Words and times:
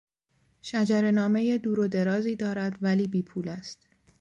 شجرهنامهی 0.61 1.57
دور 1.57 1.79
و 1.79 1.87
درازی 1.87 2.35
دارد 2.35 2.77
ولی 2.81 3.07
بی 3.07 3.23
پول 3.23 3.47
است. 3.47 3.87